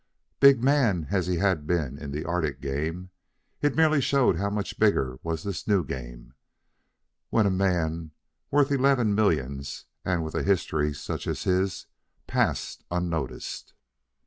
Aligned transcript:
Big 0.39 0.63
man 0.63 1.05
as 1.11 1.27
he 1.27 1.35
had 1.35 1.67
been 1.67 1.99
in 1.99 2.09
the 2.09 2.25
Arctic 2.25 2.59
game, 2.59 3.11
it 3.61 3.75
merely 3.75 4.01
showed 4.01 4.35
how 4.35 4.49
much 4.49 4.79
bigger 4.79 5.19
was 5.21 5.43
this 5.43 5.67
new 5.67 5.83
game, 5.83 6.33
when 7.29 7.45
a 7.45 7.51
man 7.51 8.09
worth 8.49 8.71
eleven 8.71 9.13
millions, 9.13 9.85
and 10.03 10.23
with 10.23 10.33
a 10.33 10.41
history 10.41 10.91
such 10.91 11.27
as 11.27 11.43
his, 11.43 11.85
passed 12.25 12.83
unnoticed. 12.89 13.75